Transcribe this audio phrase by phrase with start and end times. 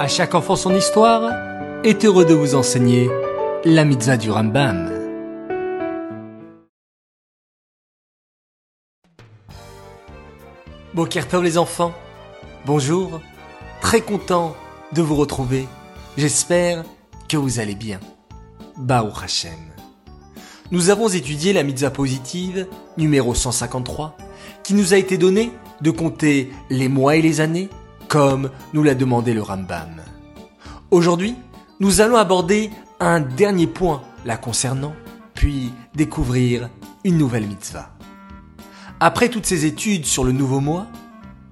[0.00, 1.32] À chaque enfant son histoire
[1.82, 3.10] est heureux de vous enseigner
[3.64, 4.92] la mitzvah du Rambam.
[10.94, 11.92] Bokertov les enfants,
[12.64, 13.20] bonjour,
[13.80, 14.54] très content
[14.92, 15.66] de vous retrouver.
[16.16, 16.84] J'espère
[17.28, 17.98] que vous allez bien.
[18.76, 19.50] Baruch Hashem.
[20.70, 22.68] Nous avons étudié la mitzvah positive
[22.98, 24.16] numéro 153
[24.62, 27.68] qui nous a été donnée de compter les mois et les années
[28.08, 30.02] comme nous l'a demandé le Rambam.
[30.90, 31.34] Aujourd'hui,
[31.78, 34.94] nous allons aborder un dernier point la concernant,
[35.34, 36.70] puis découvrir
[37.04, 37.90] une nouvelle mitzvah.
[38.98, 40.86] Après toutes ces études sur le nouveau mois,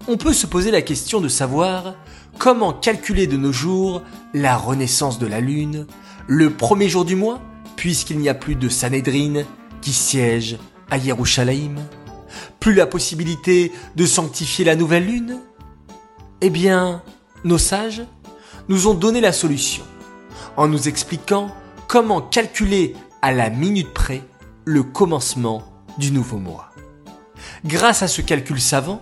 [0.08, 1.94] on peut se poser la question de savoir
[2.38, 4.02] comment calculer de nos jours
[4.34, 5.86] la renaissance de la lune,
[6.26, 7.40] le premier jour du mois,
[7.76, 9.44] puisqu'il n'y a plus de Sanhedrin
[9.80, 10.58] qui siège
[10.90, 11.76] à Yerushalayim,
[12.58, 15.40] plus la possibilité de sanctifier la nouvelle lune
[16.42, 17.02] Eh bien,
[17.44, 18.02] nos sages
[18.68, 19.84] nous ont donné la solution
[20.58, 21.54] en nous expliquant
[21.88, 24.22] comment calculer à la minute près
[24.66, 25.62] le commencement
[25.96, 26.70] du nouveau mois.
[27.64, 29.00] Grâce à ce calcul savant,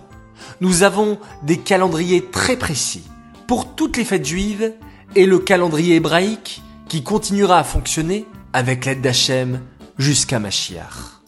[0.61, 3.03] nous avons des calendriers très précis
[3.47, 4.73] pour toutes les fêtes juives
[5.15, 9.61] et le calendrier hébraïque qui continuera à fonctionner avec l'aide d'Hachem
[9.97, 11.21] jusqu'à Machiar.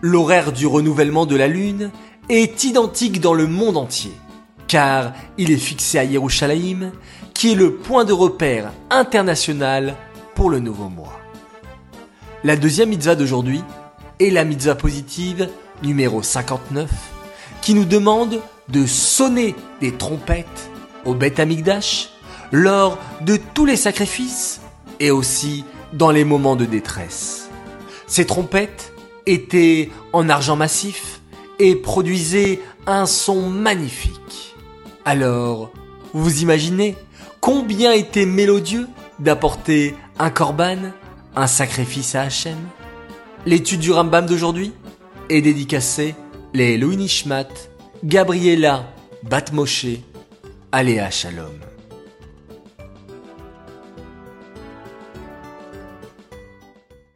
[0.00, 1.90] L'horaire du renouvellement de la lune
[2.28, 4.12] est identique dans le monde entier,
[4.68, 6.92] car il est fixé à Yerushalayim,
[7.34, 9.94] qui est le point de repère international
[10.34, 11.20] pour le nouveau mois.
[12.44, 13.62] La deuxième mitzvah d'aujourd'hui
[14.20, 15.48] est la mitzvah positive
[15.82, 16.90] numéro 59,
[17.60, 20.70] qui nous demande de sonner des trompettes
[21.04, 22.10] au Beth Amikdash
[22.52, 24.60] lors de tous les sacrifices
[25.00, 27.48] et aussi dans les moments de détresse.
[28.06, 28.92] Ces trompettes
[29.26, 31.20] étaient en argent massif
[31.58, 34.55] et produisaient un son magnifique.
[35.06, 35.70] Alors,
[36.12, 36.96] vous imaginez
[37.40, 38.88] combien était mélodieux
[39.20, 40.90] d'apporter un korban,
[41.36, 42.58] un sacrifice à Hachem
[43.46, 44.72] L'étude du Rambam d'aujourd'hui
[45.30, 46.16] est dédicacée
[46.54, 47.46] les Louis Nishmat,
[48.02, 48.92] Gabriela
[49.22, 49.86] Batmoshe,
[50.72, 51.54] Aléa Shalom.